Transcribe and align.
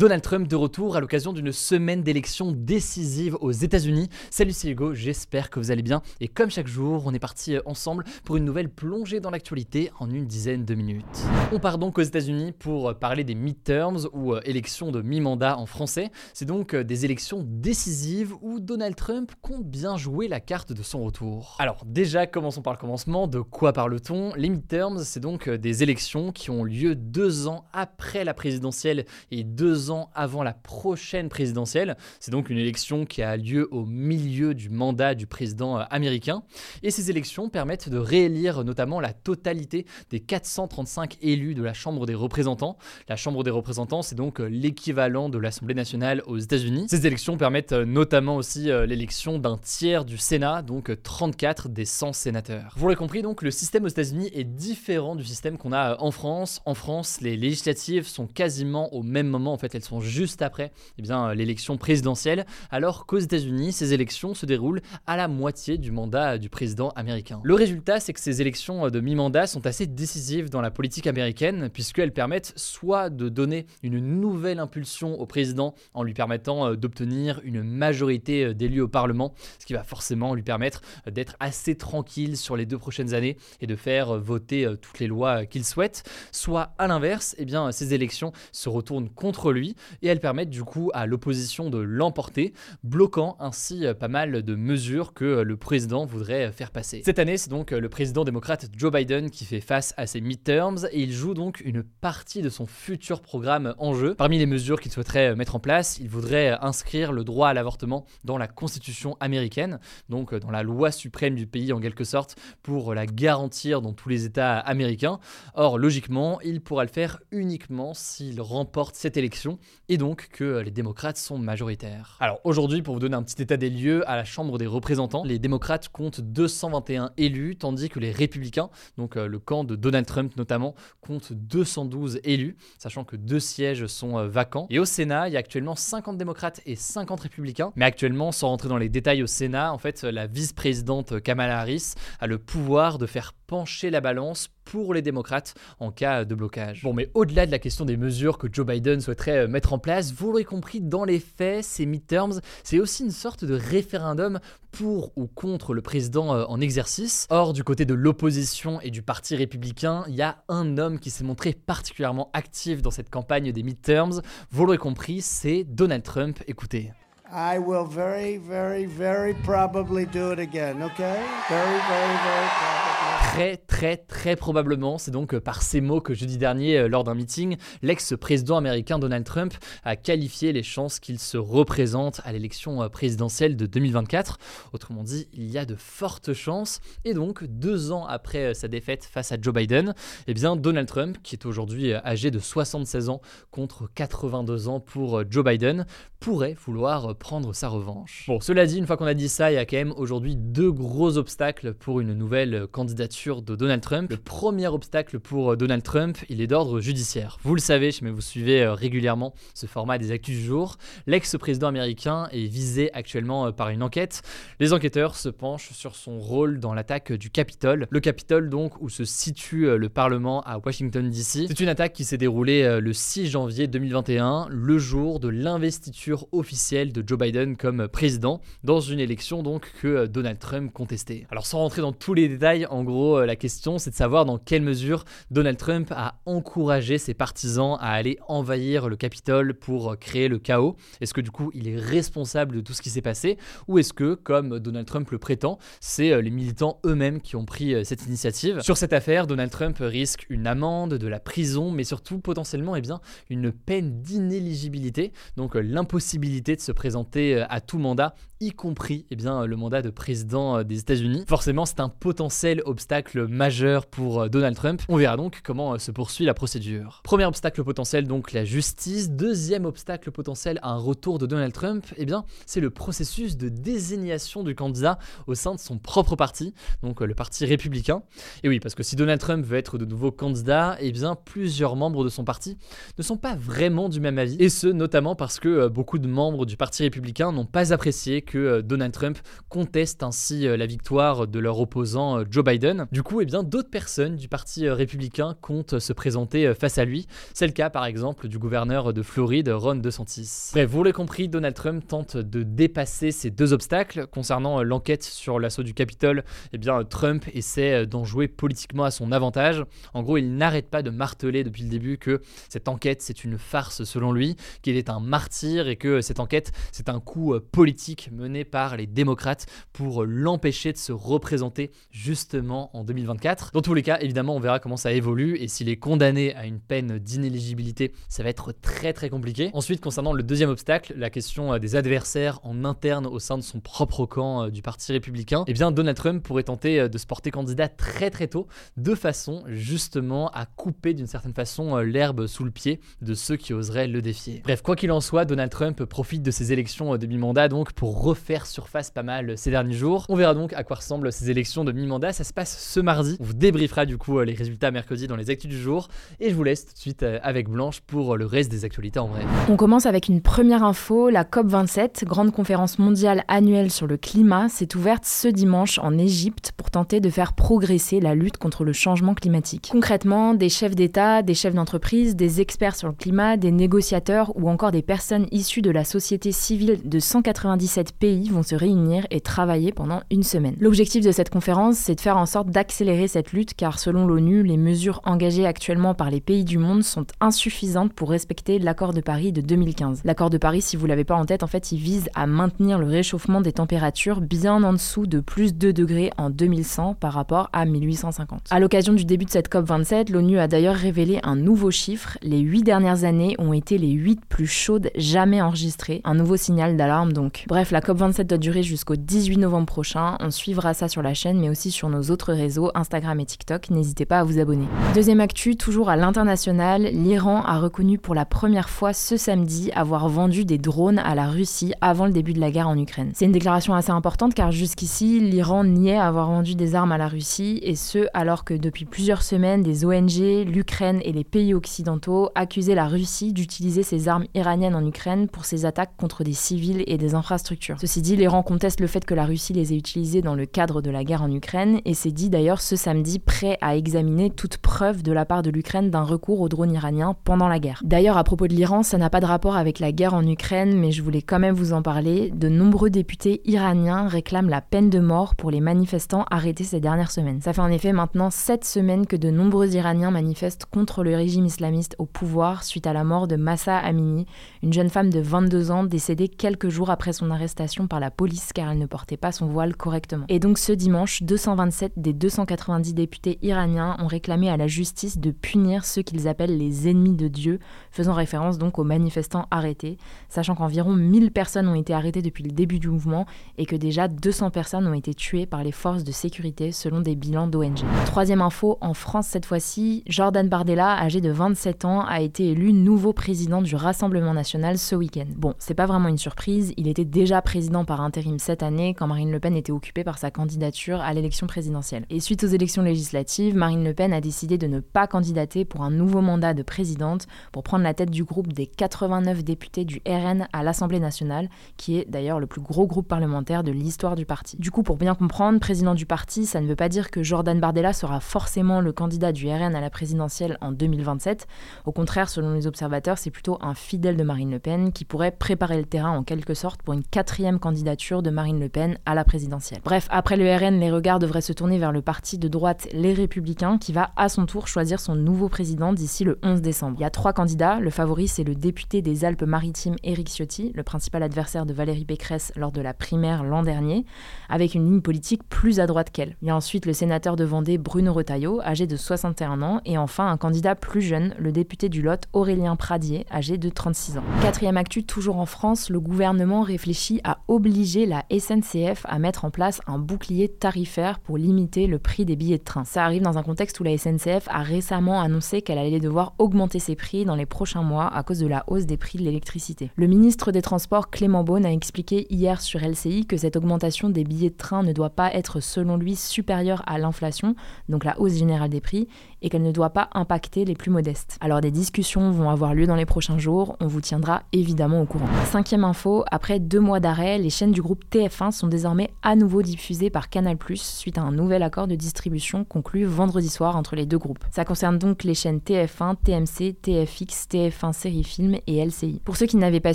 Donald 0.00 0.22
Trump 0.22 0.48
de 0.48 0.56
retour 0.56 0.96
à 0.96 1.00
l'occasion 1.00 1.34
d'une 1.34 1.52
semaine 1.52 2.02
d'élections 2.02 2.52
décisives 2.52 3.36
aux 3.42 3.52
États-Unis. 3.52 4.08
Salut, 4.30 4.52
c'est 4.52 4.70
Hugo, 4.70 4.94
j'espère 4.94 5.50
que 5.50 5.60
vous 5.60 5.70
allez 5.70 5.82
bien. 5.82 6.00
Et 6.20 6.26
comme 6.26 6.50
chaque 6.50 6.68
jour, 6.68 7.02
on 7.04 7.12
est 7.12 7.18
parti 7.18 7.58
ensemble 7.66 8.04
pour 8.24 8.38
une 8.38 8.46
nouvelle 8.46 8.70
plongée 8.70 9.20
dans 9.20 9.28
l'actualité 9.28 9.90
en 9.98 10.10
une 10.10 10.24
dizaine 10.24 10.64
de 10.64 10.74
minutes. 10.74 11.04
On 11.52 11.58
part 11.58 11.76
donc 11.76 11.98
aux 11.98 12.02
États-Unis 12.02 12.52
pour 12.52 12.94
parler 12.94 13.24
des 13.24 13.34
midterms 13.34 14.08
ou 14.14 14.32
euh, 14.32 14.40
élections 14.46 14.90
de 14.90 15.02
mi-mandat 15.02 15.58
en 15.58 15.66
français. 15.66 16.10
C'est 16.32 16.46
donc 16.46 16.72
euh, 16.72 16.82
des 16.82 17.04
élections 17.04 17.44
décisives 17.46 18.32
où 18.40 18.58
Donald 18.58 18.96
Trump 18.96 19.32
compte 19.42 19.66
bien 19.66 19.98
jouer 19.98 20.28
la 20.28 20.40
carte 20.40 20.72
de 20.72 20.82
son 20.82 21.04
retour. 21.04 21.56
Alors, 21.58 21.84
déjà, 21.84 22.26
commençons 22.26 22.62
par 22.62 22.72
le 22.72 22.78
commencement. 22.78 23.26
De 23.26 23.42
quoi 23.42 23.74
parle-t-on? 23.74 24.32
Les 24.34 24.48
midterms, 24.48 25.00
c'est 25.04 25.20
donc 25.20 25.46
euh, 25.46 25.58
des 25.58 25.82
élections 25.82 26.32
qui 26.32 26.48
ont 26.48 26.64
lieu 26.64 26.94
deux 26.94 27.48
ans 27.48 27.66
après 27.74 28.24
la 28.24 28.32
présidentielle 28.32 29.04
et 29.30 29.44
deux 29.44 29.88
ans 29.88 29.89
avant 30.14 30.42
la 30.42 30.52
prochaine 30.52 31.28
présidentielle. 31.28 31.96
C'est 32.18 32.30
donc 32.30 32.50
une 32.50 32.58
élection 32.58 33.04
qui 33.04 33.22
a 33.22 33.36
lieu 33.36 33.68
au 33.70 33.84
milieu 33.84 34.54
du 34.54 34.70
mandat 34.70 35.14
du 35.14 35.26
président 35.26 35.78
euh, 35.78 35.84
américain. 35.90 36.42
Et 36.82 36.90
ces 36.90 37.10
élections 37.10 37.48
permettent 37.48 37.88
de 37.88 37.98
réélire 37.98 38.64
notamment 38.64 39.00
la 39.00 39.12
totalité 39.12 39.86
des 40.10 40.20
435 40.20 41.18
élus 41.22 41.54
de 41.54 41.62
la 41.62 41.74
Chambre 41.74 42.06
des 42.06 42.14
représentants. 42.14 42.76
La 43.08 43.16
Chambre 43.16 43.44
des 43.44 43.50
représentants, 43.50 44.02
c'est 44.02 44.14
donc 44.14 44.40
euh, 44.40 44.46
l'équivalent 44.46 45.28
de 45.28 45.38
l'Assemblée 45.38 45.74
nationale 45.74 46.22
aux 46.26 46.38
États-Unis. 46.38 46.86
Ces 46.88 47.06
élections 47.06 47.36
permettent 47.36 47.72
euh, 47.72 47.84
notamment 47.84 48.36
aussi 48.36 48.70
l'élection 48.86 49.38
d'un 49.38 49.58
tiers 49.58 50.04
du 50.04 50.18
Sénat, 50.18 50.62
donc 50.62 50.90
34 51.02 51.68
des 51.68 51.84
100 51.84 52.12
sénateurs. 52.12 52.74
Vous 52.76 52.86
l'avez 52.86 52.96
compris, 52.96 53.22
donc 53.22 53.42
le 53.42 53.50
système 53.50 53.84
aux 53.84 53.88
États-Unis 53.88 54.30
est 54.34 54.44
différent 54.44 55.16
du 55.16 55.24
système 55.24 55.58
qu'on 55.58 55.72
a 55.72 56.00
en 56.00 56.10
France. 56.10 56.60
En 56.64 56.74
France, 56.74 57.20
les 57.20 57.36
législatives 57.36 58.06
sont 58.06 58.26
quasiment 58.26 58.92
au 58.94 59.02
même 59.02 59.28
moment, 59.28 59.52
en 59.52 59.58
fait, 59.58 59.74
elles 59.80 59.86
sont 59.86 60.00
juste 60.00 60.42
après 60.42 60.72
eh 60.98 61.02
bien, 61.02 61.32
l'élection 61.32 61.78
présidentielle, 61.78 62.44
alors 62.70 63.06
qu'aux 63.06 63.18
États-Unis, 63.18 63.72
ces 63.72 63.94
élections 63.94 64.34
se 64.34 64.44
déroulent 64.44 64.82
à 65.06 65.16
la 65.16 65.26
moitié 65.26 65.78
du 65.78 65.90
mandat 65.90 66.36
du 66.36 66.50
président 66.50 66.90
américain. 66.90 67.40
Le 67.42 67.54
résultat, 67.54 67.98
c'est 67.98 68.12
que 68.12 68.20
ces 68.20 68.42
élections 68.42 68.90
de 68.90 69.00
mi-mandat 69.00 69.46
sont 69.46 69.66
assez 69.66 69.86
décisives 69.86 70.50
dans 70.50 70.60
la 70.60 70.70
politique 70.70 71.06
américaine, 71.06 71.70
puisqu'elles 71.72 72.12
permettent 72.12 72.52
soit 72.56 73.08
de 73.08 73.28
donner 73.28 73.66
une 73.82 73.98
nouvelle 73.98 74.58
impulsion 74.58 75.18
au 75.18 75.26
président 75.26 75.74
en 75.94 76.02
lui 76.02 76.12
permettant 76.12 76.66
euh, 76.66 76.76
d'obtenir 76.76 77.40
une 77.44 77.62
majorité 77.62 78.44
euh, 78.44 78.54
d'élus 78.54 78.82
au 78.82 78.88
Parlement, 78.88 79.32
ce 79.58 79.66
qui 79.66 79.72
va 79.72 79.82
forcément 79.82 80.34
lui 80.34 80.42
permettre 80.42 80.82
euh, 81.06 81.10
d'être 81.10 81.36
assez 81.40 81.74
tranquille 81.74 82.36
sur 82.36 82.56
les 82.56 82.66
deux 82.66 82.78
prochaines 82.78 83.14
années 83.14 83.38
et 83.60 83.66
de 83.66 83.76
faire 83.76 84.18
voter 84.18 84.66
toutes 84.80 84.98
les 84.98 85.06
lois 85.06 85.46
qu'il 85.46 85.64
souhaite, 85.64 86.02
soit 86.32 86.74
à 86.78 86.86
l'inverse, 86.86 87.34
eh 87.38 87.44
bien, 87.44 87.72
ces 87.72 87.94
élections 87.94 88.32
se 88.52 88.68
retournent 88.68 89.08
contre 89.08 89.52
lui 89.52 89.69
et 90.02 90.08
elles 90.08 90.20
permettent 90.20 90.50
du 90.50 90.64
coup 90.64 90.90
à 90.94 91.06
l'opposition 91.06 91.70
de 91.70 91.78
l'emporter, 91.78 92.52
bloquant 92.84 93.36
ainsi 93.40 93.86
euh, 93.86 93.94
pas 93.94 94.08
mal 94.08 94.42
de 94.42 94.54
mesures 94.54 95.12
que 95.14 95.24
euh, 95.24 95.44
le 95.44 95.56
président 95.56 96.04
voudrait 96.06 96.46
euh, 96.46 96.52
faire 96.52 96.70
passer. 96.70 97.02
Cette 97.04 97.18
année, 97.18 97.36
c'est 97.36 97.50
donc 97.50 97.70
le 97.70 97.88
président 97.88 98.24
démocrate 98.24 98.68
Joe 98.76 98.92
Biden 98.92 99.30
qui 99.30 99.44
fait 99.44 99.60
face 99.60 99.94
à 99.96 100.06
ces 100.06 100.20
midterms 100.20 100.86
et 100.92 101.00
il 101.00 101.12
joue 101.12 101.34
donc 101.34 101.60
une 101.64 101.82
partie 101.82 102.42
de 102.42 102.48
son 102.48 102.66
futur 102.66 103.20
programme 103.20 103.74
en 103.78 103.94
jeu. 103.94 104.14
Parmi 104.14 104.38
les 104.38 104.46
mesures 104.46 104.80
qu'il 104.80 104.92
souhaiterait 104.92 105.34
mettre 105.36 105.56
en 105.56 105.60
place, 105.60 105.98
il 105.98 106.08
voudrait 106.08 106.56
inscrire 106.60 107.12
le 107.12 107.24
droit 107.24 107.48
à 107.48 107.54
l'avortement 107.54 108.06
dans 108.24 108.38
la 108.38 108.46
constitution 108.46 109.16
américaine, 109.20 109.78
donc 110.08 110.34
dans 110.34 110.50
la 110.50 110.62
loi 110.62 110.90
suprême 110.90 111.34
du 111.34 111.46
pays 111.46 111.72
en 111.72 111.80
quelque 111.80 112.04
sorte, 112.04 112.36
pour 112.62 112.94
la 112.94 113.06
garantir 113.06 113.82
dans 113.82 113.92
tous 113.92 114.08
les 114.08 114.24
États 114.24 114.58
américains. 114.58 115.18
Or, 115.54 115.78
logiquement, 115.78 116.40
il 116.42 116.60
pourra 116.60 116.84
le 116.84 116.90
faire 116.90 117.20
uniquement 117.30 117.94
s'il 117.94 118.40
remporte 118.40 118.94
cette 118.96 119.16
élection 119.16 119.49
et 119.88 119.96
donc 119.96 120.28
que 120.32 120.44
euh, 120.44 120.62
les 120.62 120.70
démocrates 120.70 121.16
sont 121.16 121.38
majoritaires. 121.38 122.16
Alors 122.20 122.40
aujourd'hui, 122.44 122.82
pour 122.82 122.94
vous 122.94 123.00
donner 123.00 123.16
un 123.16 123.22
petit 123.22 123.42
état 123.42 123.56
des 123.56 123.70
lieux, 123.70 124.08
à 124.08 124.16
la 124.16 124.24
Chambre 124.24 124.58
des 124.58 124.66
représentants, 124.66 125.24
les 125.24 125.38
démocrates 125.38 125.88
comptent 125.88 126.20
221 126.20 127.12
élus, 127.16 127.56
tandis 127.56 127.88
que 127.88 127.98
les 127.98 128.12
républicains, 128.12 128.70
donc 128.96 129.16
euh, 129.16 129.26
le 129.26 129.38
camp 129.38 129.64
de 129.64 129.76
Donald 129.76 130.06
Trump 130.06 130.36
notamment, 130.36 130.74
comptent 131.00 131.32
212 131.32 132.20
élus, 132.24 132.56
sachant 132.78 133.04
que 133.04 133.16
deux 133.16 133.40
sièges 133.40 133.86
sont 133.86 134.18
euh, 134.18 134.28
vacants. 134.28 134.66
Et 134.70 134.78
au 134.78 134.84
Sénat, 134.84 135.28
il 135.28 135.32
y 135.32 135.36
a 135.36 135.40
actuellement 135.40 135.74
50 135.74 136.16
démocrates 136.16 136.60
et 136.66 136.76
50 136.76 137.20
républicains. 137.20 137.72
Mais 137.76 137.84
actuellement, 137.84 138.32
sans 138.32 138.48
rentrer 138.48 138.68
dans 138.68 138.78
les 138.78 138.88
détails 138.88 139.22
au 139.22 139.26
Sénat, 139.26 139.72
en 139.72 139.78
fait, 139.78 140.02
la 140.04 140.26
vice-présidente 140.26 141.20
Kamala 141.20 141.60
Harris 141.60 141.94
a 142.20 142.26
le 142.26 142.38
pouvoir 142.38 142.98
de 142.98 143.06
faire 143.06 143.32
pencher 143.50 143.90
la 143.90 144.00
balance 144.00 144.48
pour 144.64 144.94
les 144.94 145.02
démocrates 145.02 145.54
en 145.80 145.90
cas 145.90 146.24
de 146.24 146.36
blocage. 146.36 146.84
Bon, 146.84 146.92
mais 146.92 147.10
au-delà 147.14 147.46
de 147.46 147.50
la 147.50 147.58
question 147.58 147.84
des 147.84 147.96
mesures 147.96 148.38
que 148.38 148.46
Joe 148.50 148.64
Biden 148.64 149.00
souhaiterait 149.00 149.38
euh, 149.38 149.48
mettre 149.48 149.72
en 149.72 149.80
place, 149.80 150.12
vous 150.12 150.28
l'aurez 150.28 150.44
compris, 150.44 150.80
dans 150.80 151.04
les 151.04 151.18
faits, 151.18 151.64
ces 151.64 151.84
midterms, 151.84 152.40
c'est 152.62 152.78
aussi 152.78 153.02
une 153.02 153.10
sorte 153.10 153.44
de 153.44 153.54
référendum 153.54 154.38
pour 154.70 155.10
ou 155.16 155.26
contre 155.26 155.74
le 155.74 155.82
président 155.82 156.32
euh, 156.32 156.44
en 156.44 156.60
exercice. 156.60 157.26
Or, 157.28 157.52
du 157.52 157.64
côté 157.64 157.84
de 157.84 157.94
l'opposition 157.94 158.80
et 158.82 158.92
du 158.92 159.02
Parti 159.02 159.34
républicain, 159.34 160.04
il 160.06 160.14
y 160.14 160.22
a 160.22 160.44
un 160.48 160.78
homme 160.78 161.00
qui 161.00 161.10
s'est 161.10 161.24
montré 161.24 161.52
particulièrement 161.52 162.30
actif 162.32 162.82
dans 162.82 162.92
cette 162.92 163.10
campagne 163.10 163.50
des 163.50 163.62
midterms. 163.64 164.22
Vous 164.52 164.64
l'aurez 164.64 164.78
compris, 164.78 165.22
c'est 165.22 165.64
Donald 165.64 166.04
Trump. 166.04 166.38
Écoutez. 166.46 166.92
I 167.32 167.58
will 167.58 167.86
very, 167.86 168.36
very, 168.38 168.86
very 168.86 169.34
probably 169.34 170.06
do 170.06 170.30
it 170.30 170.38
again, 170.38 170.82
okay? 170.82 171.20
Very, 171.48 171.78
very, 171.88 172.16
very 172.22 172.48
probably. 172.58 172.89
Très, 173.22 173.58
très, 173.58 173.96
très 173.96 174.34
probablement, 174.34 174.98
c'est 174.98 175.10
donc 175.10 175.34
euh, 175.34 175.40
par 175.40 175.62
ces 175.62 175.80
mots 175.80 176.00
que 176.00 176.14
jeudi 176.14 176.36
dernier, 176.36 176.78
euh, 176.78 176.88
lors 176.88 177.04
d'un 177.04 177.14
meeting, 177.14 177.58
l'ex-président 177.80 178.56
américain 178.56 178.98
Donald 178.98 179.24
Trump 179.24 179.54
a 179.84 179.94
qualifié 179.94 180.52
les 180.52 180.64
chances 180.64 180.98
qu'il 180.98 181.18
se 181.18 181.36
représente 181.36 182.20
à 182.24 182.32
l'élection 182.32 182.82
euh, 182.82 182.88
présidentielle 182.88 183.56
de 183.56 183.66
2024. 183.66 184.38
Autrement 184.72 185.04
dit, 185.04 185.28
il 185.32 185.48
y 185.48 185.58
a 185.58 185.64
de 185.64 185.76
fortes 185.76 186.32
chances. 186.32 186.80
Et 187.04 187.14
donc, 187.14 187.44
deux 187.44 187.92
ans 187.92 188.04
après 188.06 188.54
sa 188.54 188.68
défaite 188.68 189.04
face 189.04 189.32
à 189.32 189.36
Joe 189.40 189.54
Biden, 189.54 189.94
eh 190.26 190.34
bien, 190.34 190.56
Donald 190.56 190.88
Trump, 190.88 191.18
qui 191.22 191.36
est 191.36 191.46
aujourd'hui 191.46 191.94
âgé 191.94 192.30
de 192.30 192.38
76 192.38 193.10
ans 193.10 193.20
contre 193.50 193.88
82 193.94 194.66
ans 194.66 194.80
pour 194.80 195.22
Joe 195.30 195.44
Biden, 195.44 195.86
pourrait 196.18 196.56
vouloir 196.66 197.16
prendre 197.16 197.54
sa 197.54 197.68
revanche. 197.68 198.24
Bon, 198.26 198.40
cela 198.40 198.66
dit, 198.66 198.76
une 198.76 198.86
fois 198.86 198.96
qu'on 198.96 199.06
a 199.06 199.14
dit 199.14 199.28
ça, 199.28 199.52
il 199.52 199.54
y 199.54 199.58
a 199.58 199.64
quand 199.64 199.76
même 199.76 199.94
aujourd'hui 199.96 200.36
deux 200.36 200.72
gros 200.72 201.16
obstacles 201.16 201.74
pour 201.74 202.00
une 202.00 202.12
nouvelle 202.12 202.66
candidature 202.66 203.09
de 203.10 203.56
Donald 203.56 203.82
Trump. 203.82 204.08
Le 204.08 204.16
premier 204.16 204.68
obstacle 204.68 205.18
pour 205.18 205.56
Donald 205.56 205.82
Trump, 205.82 206.16
il 206.28 206.40
est 206.40 206.46
d'ordre 206.46 206.80
judiciaire. 206.80 207.38
Vous 207.42 207.56
le 207.56 207.60
savez, 207.60 207.90
mais 208.02 208.10
vous 208.10 208.20
suivez 208.20 208.62
euh, 208.62 208.72
régulièrement 208.72 209.34
ce 209.52 209.66
format 209.66 209.98
des 209.98 210.12
actus 210.12 210.36
du 210.36 210.44
jour. 210.44 210.76
L'ex-président 211.08 211.66
américain 211.66 212.28
est 212.30 212.46
visé 212.46 212.92
actuellement 212.92 213.46
euh, 213.48 213.50
par 213.50 213.70
une 213.70 213.82
enquête. 213.82 214.22
Les 214.60 214.72
enquêteurs 214.72 215.16
se 215.16 215.28
penchent 215.28 215.72
sur 215.72 215.96
son 215.96 216.20
rôle 216.20 216.60
dans 216.60 216.72
l'attaque 216.72 217.12
du 217.12 217.30
Capitole. 217.30 217.88
Le 217.90 218.00
Capitole, 218.00 218.48
donc, 218.48 218.80
où 218.80 218.88
se 218.88 219.04
situe 219.04 219.66
euh, 219.66 219.76
le 219.76 219.88
Parlement 219.88 220.42
à 220.42 220.58
Washington, 220.58 221.10
D.C. 221.10 221.46
C'est 221.48 221.60
une 221.60 221.68
attaque 221.68 221.92
qui 221.92 222.04
s'est 222.04 222.16
déroulée 222.16 222.78
le 222.80 222.92
6 222.92 223.28
janvier 223.28 223.66
2021, 223.66 224.46
le 224.50 224.78
jour 224.78 225.18
de 225.18 225.28
l'investiture 225.28 226.26
officielle 226.30 226.92
de 226.92 227.02
Joe 227.04 227.18
Biden 227.18 227.56
comme 227.56 227.88
président, 227.88 228.40
dans 228.62 228.80
une 228.80 229.00
élection 229.00 229.42
donc 229.42 229.72
que 229.82 230.06
Donald 230.06 230.38
Trump 230.38 230.72
contestait. 230.72 231.26
Alors 231.30 231.46
sans 231.46 231.58
rentrer 231.58 231.82
dans 231.82 231.92
tous 231.92 232.14
les 232.14 232.28
détails, 232.28 232.66
En 232.66 232.84
gros, 232.90 233.18
euh, 233.18 233.26
la 233.26 233.36
question, 233.36 233.78
c'est 233.78 233.90
de 233.90 233.94
savoir 233.94 234.24
dans 234.24 234.38
quelle 234.38 234.62
mesure 234.62 235.04
Donald 235.30 235.56
Trump 235.56 235.92
a 235.92 236.20
encouragé 236.26 236.98
ses 236.98 237.14
partisans 237.14 237.76
à 237.80 237.92
aller 237.92 238.18
envahir 238.28 238.88
le 238.88 238.96
Capitole 238.96 239.54
pour 239.54 239.96
créer 239.98 240.28
le 240.28 240.38
chaos. 240.38 240.76
Est-ce 241.00 241.14
que 241.14 241.20
du 241.20 241.30
coup, 241.30 241.50
il 241.54 241.68
est 241.68 241.76
responsable 241.76 242.56
de 242.56 242.60
tout 242.60 242.72
ce 242.72 242.82
qui 242.82 242.90
s'est 242.90 243.02
passé? 243.02 243.38
Ou 243.68 243.78
est-ce 243.78 243.92
que, 243.92 244.14
comme 244.14 244.58
Donald 244.58 244.86
Trump 244.86 245.10
le 245.10 245.18
prétend, 245.18 245.58
c'est 245.80 246.12
euh, 246.12 246.20
les 246.20 246.30
militants 246.30 246.80
eux-mêmes 246.84 247.20
qui 247.20 247.36
ont 247.36 247.44
pris 247.44 247.74
euh, 247.74 247.84
cette 247.84 248.06
initiative? 248.06 248.60
Sur 248.60 248.76
cette 248.76 248.92
affaire, 248.92 249.26
Donald 249.26 249.50
Trump 249.50 249.76
risque 249.80 250.26
une 250.28 250.46
amende, 250.46 250.94
de 250.94 251.08
la 251.08 251.20
prison, 251.20 251.70
mais 251.70 251.84
surtout 251.84 252.18
potentiellement 252.18 252.76
eh 252.76 252.80
bien, 252.80 253.00
une 253.28 253.52
peine 253.52 254.02
d'inéligibilité, 254.02 255.12
donc 255.36 255.54
l'impossibilité 255.54 256.56
de 256.56 256.60
se 256.60 256.72
présenter 256.72 257.44
à 257.48 257.60
tout 257.60 257.78
mandat 257.78 258.14
y 258.40 258.52
compris 258.52 259.06
eh 259.10 259.16
bien, 259.16 259.44
le 259.44 259.56
mandat 259.56 259.82
de 259.82 259.90
président 259.90 260.58
euh, 260.58 260.62
des 260.64 260.78
États-Unis. 260.80 261.24
Forcément, 261.28 261.66
c'est 261.66 261.80
un 261.80 261.90
potentiel 261.90 262.62
obstacle 262.64 262.79
majeur 263.28 263.86
pour 263.86 264.22
euh, 264.22 264.28
Donald 264.28 264.56
Trump. 264.56 264.82
On 264.88 264.96
verra 264.96 265.16
donc 265.16 265.40
comment 265.42 265.74
euh, 265.74 265.78
se 265.78 265.90
poursuit 265.90 266.24
la 266.24 266.34
procédure. 266.34 267.00
Premier 267.04 267.24
obstacle 267.24 267.62
potentiel, 267.64 268.06
donc 268.06 268.32
la 268.32 268.44
justice. 268.44 269.10
Deuxième 269.10 269.64
obstacle 269.64 270.10
potentiel 270.10 270.58
à 270.62 270.70
un 270.70 270.78
retour 270.78 271.18
de 271.18 271.26
Donald 271.26 271.52
Trump, 271.52 271.86
eh 271.96 272.04
bien, 272.04 272.24
c'est 272.46 272.60
le 272.60 272.70
processus 272.70 273.36
de 273.36 273.48
désignation 273.48 274.42
du 274.42 274.54
candidat 274.54 274.98
au 275.26 275.34
sein 275.34 275.54
de 275.54 275.60
son 275.60 275.78
propre 275.78 276.16
parti, 276.16 276.54
donc 276.82 277.00
le 277.00 277.14
parti 277.14 277.44
républicain. 277.44 278.02
Et 278.42 278.48
oui, 278.48 278.60
parce 278.60 278.74
que 278.74 278.82
si 278.82 278.96
Donald 278.96 279.20
Trump 279.20 279.44
veut 279.44 279.58
être 279.58 279.78
de 279.78 279.84
nouveau 279.84 280.12
candidat, 280.12 280.76
eh 280.80 280.92
bien, 280.92 281.16
plusieurs 281.16 281.76
membres 281.76 282.04
de 282.04 282.08
son 282.08 282.24
parti 282.24 282.58
ne 282.98 283.02
sont 283.02 283.16
pas 283.16 283.34
vraiment 283.34 283.88
du 283.88 284.00
même 284.00 284.18
avis. 284.18 284.36
Et 284.38 284.48
ce, 284.48 284.66
notamment 284.66 285.14
parce 285.14 285.40
que 285.40 285.68
beaucoup 285.68 285.98
de 285.98 286.08
membres 286.08 286.46
du 286.46 286.56
parti 286.56 286.82
républicain 286.82 287.32
n'ont 287.32 287.46
pas 287.46 287.72
apprécié 287.72 288.22
que 288.22 288.38
euh, 288.38 288.62
Donald 288.62 288.92
Trump 288.92 289.18
conteste 289.48 290.02
ainsi 290.02 290.46
euh, 290.46 290.56
la 290.56 290.66
victoire 290.66 291.26
de 291.26 291.38
leur 291.38 291.58
opposant 291.58 292.18
euh, 292.18 292.24
Joe 292.30 292.44
Biden. 292.44 292.69
Du 292.92 293.02
coup, 293.02 293.20
eh 293.20 293.24
bien, 293.24 293.42
d'autres 293.42 293.70
personnes 293.70 294.16
du 294.16 294.28
Parti 294.28 294.68
républicain 294.68 295.36
comptent 295.40 295.78
se 295.78 295.92
présenter 295.92 296.52
face 296.54 296.78
à 296.78 296.84
lui. 296.84 297.06
C'est 297.34 297.46
le 297.46 297.52
cas, 297.52 297.70
par 297.70 297.84
exemple, 297.84 298.28
du 298.28 298.38
gouverneur 298.38 298.92
de 298.92 299.02
Floride, 299.02 299.48
Ron 299.48 299.76
DeSantis. 299.76 300.52
Vous 300.68 300.82
l'avez 300.82 300.92
compris, 300.92 301.28
Donald 301.28 301.54
Trump 301.54 301.86
tente 301.86 302.16
de 302.16 302.42
dépasser 302.42 303.10
ces 303.10 303.30
deux 303.30 303.52
obstacles. 303.52 304.06
Concernant 304.06 304.62
l'enquête 304.62 305.02
sur 305.02 305.38
l'assaut 305.38 305.62
du 305.62 305.74
Capitole, 305.74 306.24
eh 306.52 306.58
bien, 306.58 306.84
Trump 306.84 307.24
essaie 307.32 307.86
d'en 307.86 308.04
jouer 308.04 308.28
politiquement 308.28 308.84
à 308.84 308.90
son 308.90 309.12
avantage. 309.12 309.64
En 309.94 310.02
gros, 310.02 310.18
il 310.18 310.36
n'arrête 310.36 310.68
pas 310.68 310.82
de 310.82 310.90
marteler 310.90 311.44
depuis 311.44 311.62
le 311.62 311.68
début 311.68 311.98
que 311.98 312.20
cette 312.48 312.68
enquête, 312.68 313.02
c'est 313.02 313.24
une 313.24 313.38
farce 313.38 313.84
selon 313.84 314.12
lui, 314.12 314.36
qu'il 314.62 314.76
est 314.76 314.90
un 314.90 315.00
martyr 315.00 315.68
et 315.68 315.76
que 315.76 316.00
cette 316.00 316.20
enquête, 316.20 316.52
c'est 316.72 316.88
un 316.88 317.00
coup 317.00 317.34
politique 317.52 318.10
mené 318.12 318.44
par 318.44 318.76
les 318.76 318.86
démocrates 318.86 319.46
pour 319.72 320.04
l'empêcher 320.04 320.72
de 320.72 320.78
se 320.78 320.92
représenter 320.92 321.70
justement 321.90 322.59
en 322.74 322.84
2024. 322.84 323.52
Dans 323.52 323.62
tous 323.62 323.72
les 323.72 323.82
cas, 323.82 323.98
évidemment, 324.00 324.36
on 324.36 324.40
verra 324.40 324.58
comment 324.58 324.76
ça 324.76 324.92
évolue 324.92 325.36
et 325.36 325.48
s'il 325.48 325.68
est 325.68 325.76
condamné 325.76 326.34
à 326.34 326.44
une 326.44 326.60
peine 326.60 326.98
d'inéligibilité, 326.98 327.92
ça 328.08 328.22
va 328.22 328.28
être 328.28 328.52
très 328.52 328.92
très 328.92 329.08
compliqué. 329.08 329.50
Ensuite, 329.54 329.80
concernant 329.80 330.12
le 330.12 330.22
deuxième 330.22 330.50
obstacle, 330.50 330.94
la 330.96 331.10
question 331.10 331.54
euh, 331.54 331.58
des 331.58 331.76
adversaires 331.76 332.40
en 332.42 332.64
interne 332.64 333.06
au 333.06 333.18
sein 333.18 333.38
de 333.38 333.42
son 333.42 333.60
propre 333.60 334.06
camp 334.06 334.44
euh, 334.44 334.50
du 334.50 334.62
Parti 334.62 334.92
républicain, 334.92 335.44
eh 335.46 335.52
bien 335.52 335.70
Donald 335.70 335.96
Trump 335.96 336.22
pourrait 336.22 336.42
tenter 336.42 336.80
euh, 336.80 336.88
de 336.88 336.98
se 336.98 337.06
porter 337.06 337.30
candidat 337.30 337.68
très 337.68 338.10
très 338.10 338.26
tôt, 338.26 338.46
de 338.76 338.94
façon 338.94 339.42
justement 339.46 340.28
à 340.30 340.46
couper 340.46 340.94
d'une 340.94 341.06
certaine 341.06 341.34
façon 341.34 341.76
l'herbe 341.78 342.26
sous 342.26 342.44
le 342.44 342.50
pied 342.50 342.80
de 343.00 343.14
ceux 343.14 343.36
qui 343.36 343.54
oseraient 343.54 343.86
le 343.88 344.02
défier. 344.02 344.42
Bref, 344.44 344.62
quoi 344.62 344.76
qu'il 344.76 344.92
en 344.92 345.00
soit, 345.00 345.24
Donald 345.24 345.50
Trump 345.50 345.84
profite 345.84 346.22
de 346.22 346.30
ces 346.30 346.52
élections 346.52 346.96
de 346.96 347.06
mi-mandat 347.06 347.48
donc 347.48 347.72
pour 347.72 348.02
refaire 348.02 348.46
surface 348.46 348.90
pas 348.90 349.02
mal 349.02 349.36
ces 349.38 349.50
derniers 349.50 349.74
jours. 349.74 350.06
On 350.08 350.16
verra 350.16 350.34
donc 350.34 350.52
à 350.52 350.64
quoi 350.64 350.76
ressemblent 350.76 351.12
ces 351.12 351.30
élections 351.30 351.64
de 351.64 351.72
mi-mandat. 351.72 352.12
Ça 352.12 352.24
se 352.24 352.32
passe 352.32 352.49
ce 352.58 352.80
mardi. 352.80 353.16
On 353.20 353.24
vous 353.24 353.32
débriefera 353.32 353.86
du 353.86 353.98
coup 353.98 354.18
euh, 354.18 354.24
les 354.24 354.34
résultats 354.34 354.70
mercredi 354.70 355.06
dans 355.06 355.16
les 355.16 355.30
actus 355.30 355.50
du 355.50 355.58
jour. 355.58 355.88
Et 356.20 356.30
je 356.30 356.34
vous 356.34 356.44
laisse 356.44 356.66
tout 356.66 356.74
de 356.74 356.78
suite 356.78 357.02
euh, 357.02 357.18
avec 357.22 357.48
Blanche 357.48 357.80
pour 357.80 358.16
le 358.16 358.26
reste 358.26 358.50
des 358.50 358.64
actualités 358.64 358.98
en 358.98 359.06
vrai. 359.06 359.22
On 359.48 359.56
commence 359.56 359.86
avec 359.86 360.08
une 360.08 360.20
première 360.20 360.64
info. 360.64 361.10
La 361.10 361.24
COP27, 361.24 362.04
grande 362.04 362.32
conférence 362.32 362.78
mondiale 362.78 363.24
annuelle 363.28 363.70
sur 363.70 363.86
le 363.86 363.96
climat, 363.96 364.48
s'est 364.48 364.76
ouverte 364.76 365.04
ce 365.04 365.28
dimanche 365.28 365.78
en 365.78 365.96
Égypte 365.98 366.52
pour 366.56 366.70
tenter 366.70 367.00
de 367.00 367.10
faire 367.10 367.32
progresser 367.32 368.00
la 368.00 368.14
lutte 368.14 368.36
contre 368.36 368.64
le 368.64 368.72
changement 368.72 369.14
climatique. 369.14 369.68
Concrètement, 369.72 370.34
des 370.34 370.48
chefs 370.48 370.74
d'État, 370.74 371.22
des 371.22 371.34
chefs 371.34 371.54
d'entreprise, 371.54 372.16
des 372.16 372.40
experts 372.40 372.76
sur 372.76 372.88
le 372.88 372.94
climat, 372.94 373.36
des 373.36 373.50
négociateurs 373.50 374.32
ou 374.36 374.48
encore 374.48 374.70
des 374.70 374.82
personnes 374.82 375.26
issues 375.30 375.62
de 375.62 375.70
la 375.70 375.84
société 375.84 376.32
civile 376.32 376.80
de 376.84 376.98
197 376.98 377.92
pays 377.92 378.28
vont 378.28 378.42
se 378.42 378.54
réunir 378.54 379.06
et 379.10 379.20
travailler 379.20 379.72
pendant 379.72 380.00
une 380.10 380.22
semaine. 380.22 380.56
L'objectif 380.60 381.04
de 381.04 381.12
cette 381.12 381.30
conférence, 381.30 381.76
c'est 381.76 381.94
de 381.94 382.00
faire 382.00 382.16
en 382.16 382.26
sorte 382.26 382.39
d'accélérer 382.44 383.08
cette 383.08 383.32
lutte 383.32 383.54
car 383.54 383.78
selon 383.78 384.06
l'ONU, 384.06 384.42
les 384.42 384.56
mesures 384.56 385.00
engagées 385.04 385.46
actuellement 385.46 385.94
par 385.94 386.10
les 386.10 386.20
pays 386.20 386.44
du 386.44 386.58
monde 386.58 386.82
sont 386.82 387.06
insuffisantes 387.20 387.92
pour 387.92 388.10
respecter 388.10 388.58
l'accord 388.58 388.92
de 388.92 389.00
Paris 389.00 389.32
de 389.32 389.40
2015. 389.40 390.02
L'accord 390.04 390.30
de 390.30 390.38
Paris, 390.38 390.62
si 390.62 390.76
vous 390.76 390.86
l'avez 390.86 391.04
pas 391.04 391.16
en 391.16 391.24
tête, 391.24 391.42
en 391.42 391.46
fait, 391.46 391.72
il 391.72 391.78
vise 391.78 392.08
à 392.14 392.26
maintenir 392.26 392.78
le 392.78 392.86
réchauffement 392.86 393.40
des 393.40 393.52
températures 393.52 394.20
bien 394.20 394.62
en 394.62 394.72
dessous 394.72 395.06
de 395.06 395.20
plus 395.20 395.54
2 395.54 395.72
degrés 395.72 396.10
en 396.16 396.30
2100 396.30 396.94
par 396.94 397.12
rapport 397.12 397.50
à 397.52 397.64
1850. 397.64 398.42
À 398.50 398.60
l'occasion 398.60 398.92
du 398.92 399.04
début 399.04 399.24
de 399.24 399.30
cette 399.30 399.50
COP27, 399.50 400.10
l'ONU 400.10 400.38
a 400.38 400.48
d'ailleurs 400.48 400.76
révélé 400.76 401.20
un 401.22 401.36
nouveau 401.36 401.70
chiffre. 401.70 402.18
Les 402.22 402.40
8 402.40 402.62
dernières 402.62 403.04
années 403.04 403.34
ont 403.38 403.52
été 403.52 403.78
les 403.78 403.90
8 403.90 404.20
plus 404.28 404.46
chaudes 404.46 404.90
jamais 404.96 405.42
enregistrées. 405.42 406.00
Un 406.04 406.14
nouveau 406.14 406.36
signal 406.36 406.76
d'alarme 406.76 407.12
donc. 407.12 407.44
Bref, 407.48 407.70
la 407.70 407.80
COP27 407.80 408.24
doit 408.24 408.38
durer 408.38 408.62
jusqu'au 408.62 408.96
18 408.96 409.38
novembre 409.38 409.66
prochain. 409.66 410.16
On 410.20 410.30
suivra 410.30 410.74
ça 410.74 410.88
sur 410.88 411.02
la 411.02 411.14
chaîne, 411.14 411.38
mais 411.38 411.48
aussi 411.48 411.70
sur 411.70 411.88
nos 411.88 412.10
autres 412.10 412.29
réseaux, 412.32 412.70
Instagram 412.74 413.18
et 413.20 413.26
TikTok. 413.26 413.70
N'hésitez 413.70 414.06
pas 414.06 414.20
à 414.20 414.24
vous 414.24 414.38
abonner. 414.38 414.66
Deuxième 414.94 415.20
actu, 415.20 415.56
toujours 415.56 415.90
à 415.90 415.96
l'international, 415.96 416.82
l'Iran 416.92 417.42
a 417.42 417.58
reconnu 417.58 417.98
pour 417.98 418.14
la 418.14 418.24
première 418.24 418.70
fois 418.70 418.92
ce 418.92 419.16
samedi 419.16 419.70
avoir 419.74 420.08
vendu 420.08 420.44
des 420.44 420.58
drones 420.58 420.98
à 420.98 421.14
la 421.14 421.28
Russie 421.28 421.72
avant 421.80 422.06
le 422.06 422.12
début 422.12 422.32
de 422.32 422.40
la 422.40 422.50
guerre 422.50 422.68
en 422.68 422.78
Ukraine. 422.78 423.10
C'est 423.14 423.24
une 423.24 423.32
déclaration 423.32 423.74
assez 423.74 423.90
importante 423.90 424.34
car 424.34 424.52
jusqu'ici, 424.52 425.20
l'Iran 425.20 425.64
niait 425.64 425.96
avoir 425.96 426.28
vendu 426.28 426.54
des 426.54 426.74
armes 426.74 426.92
à 426.92 426.98
la 426.98 427.08
Russie, 427.08 427.60
et 427.62 427.74
ce 427.74 428.06
alors 428.14 428.44
que 428.44 428.54
depuis 428.54 428.84
plusieurs 428.84 429.22
semaines, 429.22 429.62
des 429.62 429.84
ONG, 429.84 430.46
l'Ukraine 430.46 431.00
et 431.04 431.12
les 431.12 431.24
pays 431.24 431.54
occidentaux 431.54 432.30
accusaient 432.34 432.74
la 432.74 432.86
Russie 432.86 433.32
d'utiliser 433.32 433.82
ces 433.82 434.08
armes 434.08 434.24
iraniennes 434.34 434.74
en 434.74 434.86
Ukraine 434.86 435.28
pour 435.28 435.44
ses 435.44 435.64
attaques 435.64 435.96
contre 435.96 436.24
des 436.24 436.32
civils 436.32 436.84
et 436.86 436.98
des 436.98 437.14
infrastructures. 437.14 437.76
Ceci 437.80 438.02
dit, 438.02 438.16
l'Iran 438.16 438.42
conteste 438.42 438.80
le 438.80 438.86
fait 438.86 439.04
que 439.04 439.14
la 439.14 439.24
Russie 439.24 439.52
les 439.52 439.72
ait 439.72 439.76
utilisés 439.76 440.22
dans 440.22 440.34
le 440.34 440.46
cadre 440.46 440.82
de 440.82 440.90
la 440.90 441.04
guerre 441.04 441.22
en 441.22 441.30
Ukraine 441.30 441.80
et 441.84 441.94
s'est 441.94 442.10
dit 442.20 442.28
d'ailleurs 442.28 442.60
ce 442.60 442.76
samedi 442.76 443.18
prêt 443.18 443.56
à 443.62 443.76
examiner 443.76 444.28
toute 444.28 444.58
preuve 444.58 445.02
de 445.02 445.10
la 445.10 445.24
part 445.24 445.40
de 445.40 445.48
l'Ukraine 445.48 445.90
d'un 445.90 446.02
recours 446.02 446.42
aux 446.42 446.50
drones 446.50 446.72
iraniens 446.72 447.16
pendant 447.24 447.48
la 447.48 447.58
guerre. 447.58 447.80
D'ailleurs, 447.82 448.18
à 448.18 448.24
propos 448.24 448.46
de 448.46 448.52
l'Iran, 448.52 448.82
ça 448.82 448.98
n'a 448.98 449.08
pas 449.08 449.20
de 449.20 449.26
rapport 449.26 449.56
avec 449.56 449.78
la 449.78 449.90
guerre 449.90 450.12
en 450.12 450.26
Ukraine, 450.26 450.78
mais 450.78 450.92
je 450.92 451.02
voulais 451.02 451.22
quand 451.22 451.38
même 451.38 451.54
vous 451.54 451.72
en 451.72 451.80
parler. 451.80 452.30
De 452.34 452.50
nombreux 452.50 452.90
députés 452.90 453.40
iraniens 453.46 454.06
réclament 454.06 454.50
la 454.50 454.60
peine 454.60 454.90
de 454.90 454.98
mort 454.98 455.34
pour 455.34 455.50
les 455.50 455.60
manifestants 455.62 456.26
arrêtés 456.30 456.64
ces 456.64 456.78
dernières 456.78 457.10
semaines. 457.10 457.40
Ça 457.40 457.54
fait 457.54 457.62
en 457.62 457.70
effet 457.70 457.92
maintenant 457.92 458.28
sept 458.28 458.66
semaines 458.66 459.06
que 459.06 459.16
de 459.16 459.30
nombreux 459.30 459.74
Iraniens 459.74 460.10
manifestent 460.10 460.66
contre 460.66 461.02
le 461.02 461.16
régime 461.16 461.46
islamiste 461.46 461.96
au 461.98 462.04
pouvoir 462.04 462.64
suite 462.64 462.86
à 462.86 462.92
la 462.92 463.02
mort 463.02 463.28
de 463.28 463.36
Massa 463.36 463.78
Amini, 463.78 464.26
une 464.62 464.74
jeune 464.74 464.90
femme 464.90 465.08
de 465.08 465.20
22 465.20 465.70
ans 465.70 465.84
décédée 465.84 466.28
quelques 466.28 466.68
jours 466.68 466.90
après 466.90 467.14
son 467.14 467.30
arrestation 467.30 467.86
par 467.86 467.98
la 467.98 468.10
police 468.10 468.52
car 468.52 468.70
elle 468.70 468.78
ne 468.78 468.84
portait 468.84 469.16
pas 469.16 469.32
son 469.32 469.46
voile 469.46 469.74
correctement. 469.74 470.26
Et 470.28 470.38
donc 470.38 470.58
ce 470.58 470.72
dimanche, 470.72 471.22
227 471.22 471.94
des 471.96 472.09
290 472.12 472.94
députés 472.94 473.38
iraniens 473.42 473.96
ont 474.00 474.06
réclamé 474.06 474.48
à 474.50 474.56
la 474.56 474.66
justice 474.66 475.18
de 475.18 475.30
punir 475.30 475.84
ceux 475.84 476.02
qu'ils 476.02 476.28
appellent 476.28 476.56
les 476.56 476.88
ennemis 476.88 477.16
de 477.16 477.28
Dieu, 477.28 477.60
faisant 477.90 478.14
référence 478.14 478.58
donc 478.58 478.78
aux 478.78 478.84
manifestants 478.84 479.46
arrêtés, 479.50 479.98
sachant 480.28 480.54
qu'environ 480.54 480.94
1000 480.94 481.30
personnes 481.30 481.68
ont 481.68 481.74
été 481.74 481.94
arrêtées 481.94 482.22
depuis 482.22 482.44
le 482.44 482.50
début 482.50 482.78
du 482.78 482.88
mouvement 482.88 483.26
et 483.58 483.66
que 483.66 483.76
déjà 483.76 484.08
200 484.08 484.50
personnes 484.50 484.86
ont 484.86 484.94
été 484.94 485.14
tuées 485.14 485.46
par 485.46 485.62
les 485.62 485.72
forces 485.72 486.04
de 486.04 486.12
sécurité 486.12 486.72
selon 486.72 487.00
des 487.00 487.16
bilans 487.16 487.46
d'ONG. 487.46 487.80
Troisième 488.06 488.42
info, 488.42 488.78
en 488.80 488.94
France 488.94 489.26
cette 489.26 489.46
fois-ci, 489.46 490.02
Jordan 490.06 490.48
Bardella, 490.48 490.98
âgé 491.00 491.20
de 491.20 491.30
27 491.30 491.84
ans, 491.84 492.04
a 492.04 492.20
été 492.20 492.50
élu 492.50 492.72
nouveau 492.72 493.12
président 493.12 493.62
du 493.62 493.76
Rassemblement 493.76 494.34
national 494.34 494.78
ce 494.78 494.94
week-end. 494.94 495.26
Bon, 495.36 495.54
c'est 495.58 495.74
pas 495.74 495.86
vraiment 495.86 496.08
une 496.08 496.18
surprise, 496.18 496.72
il 496.76 496.88
était 496.88 497.04
déjà 497.04 497.42
président 497.42 497.84
par 497.84 498.00
intérim 498.00 498.38
cette 498.38 498.62
année 498.62 498.94
quand 498.94 499.06
Marine 499.06 499.30
Le 499.30 499.40
Pen 499.40 499.56
était 499.56 499.72
occupée 499.72 500.04
par 500.04 500.18
sa 500.18 500.30
candidature 500.30 501.00
à 501.00 501.12
l'élection 501.12 501.46
présidentielle. 501.46 501.89
Et 502.10 502.20
suite 502.20 502.44
aux 502.44 502.48
élections 502.48 502.82
législatives, 502.82 503.56
Marine 503.56 503.84
Le 503.84 503.94
Pen 503.94 504.12
a 504.12 504.20
décidé 504.20 504.58
de 504.58 504.66
ne 504.66 504.80
pas 504.80 505.06
candidater 505.06 505.64
pour 505.64 505.82
un 505.82 505.90
nouveau 505.90 506.20
mandat 506.20 506.54
de 506.54 506.62
présidente 506.62 507.26
pour 507.52 507.62
prendre 507.62 507.84
la 507.84 507.94
tête 507.94 508.10
du 508.10 508.24
groupe 508.24 508.52
des 508.52 508.66
89 508.66 509.42
députés 509.42 509.84
du 509.84 510.00
RN 510.06 510.46
à 510.52 510.62
l'Assemblée 510.62 511.00
nationale, 511.00 511.48
qui 511.76 511.98
est 511.98 512.08
d'ailleurs 512.08 512.40
le 512.40 512.46
plus 512.46 512.60
gros 512.60 512.86
groupe 512.86 513.08
parlementaire 513.08 513.64
de 513.64 513.72
l'histoire 513.72 514.14
du 514.14 514.26
parti. 514.26 514.56
Du 514.58 514.70
coup, 514.70 514.82
pour 514.82 514.96
bien 514.96 515.14
comprendre, 515.14 515.58
président 515.58 515.94
du 515.94 516.06
parti, 516.06 516.46
ça 516.46 516.60
ne 516.60 516.66
veut 516.66 516.76
pas 516.76 516.88
dire 516.88 517.10
que 517.10 517.22
Jordan 517.22 517.58
Bardella 517.58 517.92
sera 517.92 518.20
forcément 518.20 518.80
le 518.80 518.92
candidat 518.92 519.32
du 519.32 519.48
RN 519.48 519.74
à 519.74 519.80
la 519.80 519.90
présidentielle 519.90 520.58
en 520.60 520.72
2027. 520.72 521.46
Au 521.86 521.92
contraire, 521.92 522.28
selon 522.28 522.52
les 522.52 522.66
observateurs, 522.66 523.18
c'est 523.18 523.30
plutôt 523.30 523.58
un 523.60 523.74
fidèle 523.74 524.16
de 524.16 524.22
Marine 524.22 524.50
Le 524.50 524.58
Pen 524.58 524.92
qui 524.92 525.04
pourrait 525.04 525.32
préparer 525.32 525.78
le 525.78 525.84
terrain 525.84 526.16
en 526.16 526.22
quelque 526.22 526.54
sorte 526.54 526.82
pour 526.82 526.94
une 526.94 527.04
quatrième 527.04 527.58
candidature 527.58 528.22
de 528.22 528.30
Marine 528.30 528.60
Le 528.60 528.68
Pen 528.68 528.98
à 529.06 529.14
la 529.14 529.24
présidentielle. 529.24 529.80
Bref, 529.84 530.06
après 530.10 530.36
le 530.36 530.54
RN, 530.54 530.78
les 530.78 530.90
regards 530.90 531.18
devraient 531.18 531.40
se 531.40 531.52
tourner 531.52 531.79
vers 531.80 531.92
le 531.92 532.02
parti 532.02 532.38
de 532.38 532.46
droite 532.46 532.86
Les 532.92 533.14
Républicains 533.14 533.78
qui 533.78 533.92
va 533.92 534.10
à 534.16 534.28
son 534.28 534.46
tour 534.46 534.68
choisir 534.68 535.00
son 535.00 535.16
nouveau 535.16 535.48
président 535.48 535.92
d'ici 535.92 536.22
le 536.22 536.38
11 536.42 536.60
décembre. 536.60 536.96
Il 536.98 537.02
y 537.02 537.06
a 537.06 537.10
trois 537.10 537.32
candidats. 537.32 537.80
Le 537.80 537.90
favori, 537.90 538.28
c'est 538.28 538.44
le 538.44 538.54
député 538.54 539.02
des 539.02 539.24
Alpes-Maritimes 539.24 539.96
Éric 540.04 540.28
Ciotti, 540.28 540.72
le 540.74 540.82
principal 540.82 541.22
adversaire 541.22 541.66
de 541.66 541.72
Valérie 541.72 542.04
Pécresse 542.04 542.52
lors 542.54 542.70
de 542.70 542.80
la 542.80 542.94
primaire 542.94 543.42
l'an 543.42 543.62
dernier, 543.62 544.04
avec 544.48 544.74
une 544.74 544.84
ligne 544.84 545.00
politique 545.00 545.42
plus 545.48 545.80
à 545.80 545.86
droite 545.86 546.10
qu'elle. 546.12 546.36
Il 546.42 546.48
y 546.48 546.50
a 546.50 546.56
ensuite 546.56 546.86
le 546.86 546.92
sénateur 546.92 547.36
de 547.36 547.44
Vendée 547.44 547.78
Bruno 547.78 548.12
Retailleau, 548.12 548.60
âgé 548.60 548.86
de 548.86 548.96
61 548.96 549.62
ans, 549.62 549.80
et 549.86 549.96
enfin 549.96 550.30
un 550.30 550.36
candidat 550.36 550.74
plus 550.74 551.02
jeune, 551.02 551.34
le 551.38 551.50
député 551.50 551.88
du 551.88 552.02
Lot 552.02 552.28
Aurélien 552.34 552.76
Pradier, 552.76 553.26
âgé 553.32 553.56
de 553.56 553.68
36 553.70 554.18
ans. 554.18 554.24
Quatrième 554.42 554.76
actu, 554.76 555.02
toujours 555.04 555.38
en 555.38 555.46
France, 555.46 555.88
le 555.88 556.00
gouvernement 556.00 556.60
réfléchit 556.60 557.20
à 557.24 557.38
obliger 557.48 558.04
la 558.04 558.24
SNCF 558.30 559.06
à 559.08 559.18
mettre 559.18 559.46
en 559.46 559.50
place 559.50 559.80
un 559.86 559.98
bouclier 559.98 560.48
tarifaire 560.48 561.18
pour 561.20 561.38
limiter 561.38 561.69
le 561.76 561.98
prix 561.98 562.24
des 562.24 562.36
billets 562.36 562.58
de 562.58 562.64
train. 562.64 562.84
Ça 562.84 563.04
arrive 563.04 563.22
dans 563.22 563.38
un 563.38 563.42
contexte 563.42 563.78
où 563.80 563.84
la 563.84 563.96
SNCF 563.96 564.48
a 564.48 564.62
récemment 564.62 565.20
annoncé 565.20 565.62
qu'elle 565.62 565.78
allait 565.78 566.00
devoir 566.00 566.34
augmenter 566.38 566.78
ses 566.78 566.96
prix 566.96 567.24
dans 567.24 567.36
les 567.36 567.46
prochains 567.46 567.82
mois 567.82 568.08
à 568.12 568.22
cause 568.22 568.40
de 568.40 568.46
la 568.46 568.64
hausse 568.66 568.86
des 568.86 568.96
prix 568.96 569.18
de 569.18 569.24
l'électricité. 569.24 569.90
Le 569.96 570.06
ministre 570.06 570.52
des 570.52 570.62
Transports 570.62 571.10
Clément 571.10 571.44
Beaune 571.44 571.64
a 571.64 571.72
expliqué 571.72 572.26
hier 572.30 572.60
sur 572.60 572.80
LCI 572.80 573.26
que 573.26 573.36
cette 573.36 573.56
augmentation 573.56 574.08
des 574.08 574.24
billets 574.24 574.50
de 574.50 574.56
train 574.56 574.82
ne 574.82 574.92
doit 574.92 575.10
pas 575.10 575.32
être 575.32 575.60
selon 575.60 575.96
lui 575.96 576.16
supérieure 576.16 576.82
à 576.86 576.98
l'inflation, 576.98 577.54
donc 577.88 578.04
la 578.04 578.18
hausse 578.20 578.34
générale 578.34 578.70
des 578.70 578.80
prix, 578.80 579.08
et 579.42 579.48
qu'elle 579.48 579.62
ne 579.62 579.72
doit 579.72 579.90
pas 579.90 580.10
impacter 580.12 580.64
les 580.64 580.74
plus 580.74 580.90
modestes. 580.90 581.38
Alors 581.40 581.60
des 581.60 581.70
discussions 581.70 582.30
vont 582.32 582.50
avoir 582.50 582.74
lieu 582.74 582.86
dans 582.86 582.96
les 582.96 583.06
prochains 583.06 583.38
jours, 583.38 583.76
on 583.80 583.86
vous 583.86 584.00
tiendra 584.00 584.42
évidemment 584.52 585.02
au 585.02 585.06
courant. 585.06 585.28
Cinquième 585.46 585.84
info, 585.84 586.24
après 586.30 586.58
deux 586.58 586.80
mois 586.80 587.00
d'arrêt, 587.00 587.38
les 587.38 587.50
chaînes 587.50 587.72
du 587.72 587.82
groupe 587.82 588.04
TF1 588.10 588.50
sont 588.50 588.66
désormais 588.66 589.10
à 589.22 589.36
nouveau 589.36 589.62
diffusées 589.62 590.10
par 590.10 590.28
Canal+, 590.28 590.56
suite 590.74 591.18
à 591.18 591.22
un 591.22 591.32
nouvel 591.32 591.59
accord 591.62 591.86
de 591.86 591.94
distribution 591.94 592.64
conclu 592.64 593.04
vendredi 593.04 593.48
soir 593.48 593.76
entre 593.76 593.96
les 593.96 594.06
deux 594.06 594.18
groupes. 594.18 594.44
Ça 594.50 594.64
concerne 594.64 594.98
donc 594.98 595.24
les 595.24 595.34
chaînes 595.34 595.58
TF1, 595.58 596.16
TMC, 596.24 596.74
TFX, 596.80 597.46
TF1 597.50 597.92
Série 597.92 598.24
Film 598.24 598.56
et 598.66 598.84
LCI. 598.84 599.20
Pour 599.24 599.36
ceux 599.36 599.46
qui 599.46 599.56
n'avaient 599.56 599.80
pas 599.80 599.94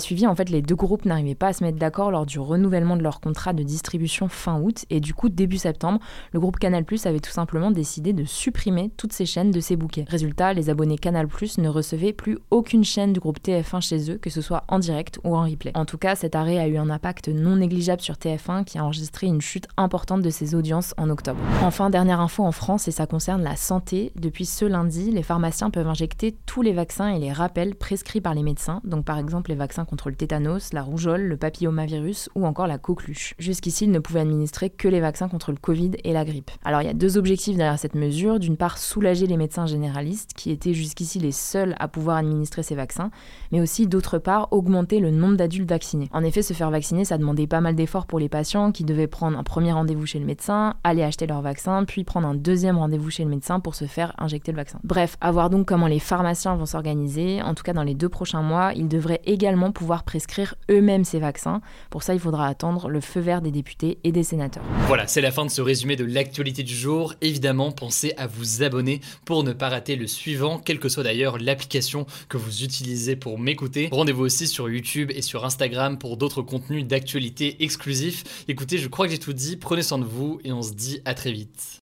suivi, 0.00 0.26
en 0.26 0.34
fait 0.34 0.50
les 0.50 0.62
deux 0.62 0.76
groupes 0.76 1.04
n'arrivaient 1.04 1.34
pas 1.34 1.48
à 1.48 1.52
se 1.52 1.64
mettre 1.64 1.78
d'accord 1.78 2.10
lors 2.10 2.26
du 2.26 2.38
renouvellement 2.38 2.96
de 2.96 3.02
leur 3.02 3.20
contrat 3.20 3.52
de 3.52 3.62
distribution 3.62 4.28
fin 4.28 4.60
août 4.60 4.84
et 4.90 5.00
du 5.00 5.14
coup 5.14 5.28
début 5.28 5.58
septembre, 5.58 6.00
le 6.32 6.40
groupe 6.40 6.58
Canal+ 6.58 6.84
avait 7.04 7.20
tout 7.20 7.30
simplement 7.30 7.70
décidé 7.70 8.12
de 8.12 8.24
supprimer 8.24 8.90
toutes 8.96 9.12
ces 9.12 9.26
chaînes 9.26 9.50
de 9.50 9.60
ses 9.60 9.76
bouquets. 9.76 10.04
Résultat, 10.08 10.52
les 10.52 10.70
abonnés 10.70 10.98
Canal+ 10.98 11.28
ne 11.58 11.68
recevaient 11.68 12.12
plus 12.12 12.38
aucune 12.50 12.84
chaîne 12.84 13.12
du 13.12 13.20
groupe 13.20 13.38
TF1 13.40 13.80
chez 13.80 14.10
eux, 14.10 14.18
que 14.18 14.30
ce 14.30 14.40
soit 14.40 14.64
en 14.68 14.78
direct 14.78 15.18
ou 15.24 15.36
en 15.36 15.44
replay. 15.44 15.72
En 15.74 15.84
tout 15.84 15.98
cas, 15.98 16.14
cet 16.14 16.34
arrêt 16.34 16.58
a 16.58 16.68
eu 16.68 16.76
un 16.76 16.90
impact 16.90 17.28
non 17.28 17.56
négligeable 17.56 18.02
sur 18.02 18.14
TF1 18.14 18.64
qui 18.64 18.78
a 18.78 18.84
enregistré 18.84 19.26
une 19.26 19.40
chute 19.40 19.68
importante 19.76 20.22
de 20.22 20.30
ses 20.30 20.54
audiences 20.54 20.94
en 20.96 21.10
octobre. 21.10 21.40
Enfin, 21.62 21.90
dernière 21.90 22.20
info 22.20 22.44
en 22.44 22.52
France 22.52 22.86
et 22.86 22.92
ça 22.92 23.06
concerne 23.06 23.42
la 23.42 23.56
santé. 23.56 24.12
Depuis 24.14 24.46
ce 24.46 24.64
lundi, 24.64 25.10
les 25.10 25.24
pharmaciens 25.24 25.70
peuvent 25.70 25.88
injecter 25.88 26.36
tous 26.46 26.62
les 26.62 26.72
vaccins 26.72 27.08
et 27.08 27.18
les 27.18 27.32
rappels 27.32 27.74
prescrits 27.74 28.20
par 28.20 28.34
les 28.34 28.44
médecins, 28.44 28.80
donc 28.84 29.04
par 29.04 29.18
exemple 29.18 29.50
les 29.50 29.56
vaccins 29.56 29.84
contre 29.84 30.08
le 30.08 30.14
tétanos, 30.14 30.72
la 30.72 30.82
rougeole, 30.82 31.22
le 31.22 31.36
papillomavirus 31.36 32.28
ou 32.36 32.46
encore 32.46 32.68
la 32.68 32.78
coqueluche. 32.78 33.34
Jusqu'ici, 33.38 33.86
ils 33.86 33.90
ne 33.90 33.98
pouvaient 33.98 34.20
administrer 34.20 34.70
que 34.70 34.86
les 34.86 35.00
vaccins 35.00 35.28
contre 35.28 35.50
le 35.50 35.56
Covid 35.56 35.92
et 36.04 36.12
la 36.12 36.24
grippe. 36.24 36.52
Alors 36.64 36.82
il 36.82 36.86
y 36.86 36.90
a 36.90 36.94
deux 36.94 37.18
objectifs 37.18 37.56
derrière 37.56 37.78
cette 37.80 37.96
mesure. 37.96 38.38
D'une 38.38 38.56
part, 38.56 38.78
soulager 38.78 39.26
les 39.26 39.36
médecins 39.36 39.66
généralistes 39.66 40.34
qui 40.36 40.52
étaient 40.52 40.74
jusqu'ici 40.74 41.18
les 41.18 41.32
seuls 41.32 41.74
à 41.80 41.88
pouvoir 41.88 42.18
administrer 42.18 42.62
ces 42.62 42.76
vaccins, 42.76 43.10
mais 43.50 43.60
aussi 43.60 43.88
d'autre 43.88 44.18
part 44.18 44.52
augmenter 44.52 45.00
le 45.00 45.10
nombre 45.10 45.36
d'adultes 45.36 45.70
vaccinés. 45.70 46.08
En 46.12 46.22
effet, 46.22 46.42
se 46.42 46.52
faire 46.52 46.70
vacciner, 46.70 47.04
ça 47.04 47.18
demandait 47.18 47.48
pas 47.48 47.60
mal 47.60 47.74
d'efforts 47.74 48.06
pour 48.06 48.20
les 48.20 48.28
patients 48.28 48.70
qui 48.70 48.84
devaient 48.84 49.08
prendre 49.08 49.36
un 49.36 49.42
premier 49.42 49.72
rendez-vous 49.72 50.06
chez 50.06 50.20
le 50.20 50.26
médecin, 50.26 50.74
aller 50.84 51.02
acheter 51.02 51.26
leur 51.26 51.42
puis 51.86 52.04
prendre 52.04 52.26
un 52.26 52.34
deuxième 52.34 52.78
rendez-vous 52.78 53.10
chez 53.10 53.24
le 53.24 53.30
médecin 53.30 53.60
pour 53.60 53.74
se 53.74 53.86
faire 53.86 54.14
injecter 54.18 54.52
le 54.52 54.56
vaccin. 54.56 54.78
Bref, 54.84 55.16
à 55.20 55.30
voir 55.30 55.50
donc 55.50 55.66
comment 55.66 55.86
les 55.86 55.98
pharmaciens 55.98 56.56
vont 56.56 56.66
s'organiser. 56.66 57.42
En 57.42 57.54
tout 57.54 57.62
cas, 57.62 57.72
dans 57.72 57.82
les 57.82 57.94
deux 57.94 58.08
prochains 58.08 58.42
mois, 58.42 58.72
ils 58.74 58.88
devraient 58.88 59.20
également 59.24 59.72
pouvoir 59.72 60.04
prescrire 60.04 60.54
eux-mêmes 60.70 61.04
ces 61.04 61.18
vaccins. 61.18 61.60
Pour 61.90 62.02
ça, 62.02 62.14
il 62.14 62.20
faudra 62.20 62.46
attendre 62.46 62.88
le 62.88 63.00
feu 63.00 63.20
vert 63.20 63.42
des 63.42 63.50
députés 63.50 63.98
et 64.04 64.12
des 64.12 64.22
sénateurs. 64.22 64.62
Voilà, 64.86 65.06
c'est 65.06 65.20
la 65.20 65.30
fin 65.30 65.44
de 65.44 65.50
ce 65.50 65.62
résumé 65.62 65.96
de 65.96 66.04
l'actualité 66.04 66.62
du 66.62 66.74
jour. 66.74 67.14
Évidemment, 67.20 67.72
pensez 67.72 68.12
à 68.16 68.26
vous 68.26 68.62
abonner 68.62 69.00
pour 69.24 69.44
ne 69.44 69.52
pas 69.52 69.68
rater 69.68 69.96
le 69.96 70.06
suivant, 70.06 70.58
quelle 70.58 70.78
que 70.78 70.88
soit 70.88 71.02
d'ailleurs 71.02 71.38
l'application 71.38 72.06
que 72.28 72.36
vous 72.36 72.62
utilisez 72.62 73.16
pour 73.16 73.38
m'écouter. 73.38 73.88
Rendez-vous 73.92 74.24
aussi 74.24 74.46
sur 74.46 74.68
YouTube 74.68 75.10
et 75.14 75.22
sur 75.22 75.44
Instagram 75.44 75.98
pour 75.98 76.16
d'autres 76.16 76.42
contenus 76.42 76.86
d'actualité 76.86 77.62
exclusifs. 77.62 78.44
Écoutez, 78.48 78.78
je 78.78 78.88
crois 78.88 79.06
que 79.06 79.12
j'ai 79.12 79.18
tout 79.18 79.32
dit, 79.32 79.56
prenez 79.56 79.82
soin 79.82 79.98
de 79.98 80.04
vous 80.04 80.40
et 80.44 80.52
on 80.52 80.62
se 80.62 80.72
dit 80.72 81.00
à 81.04 81.14
très 81.14 81.32
vite. 81.36 81.85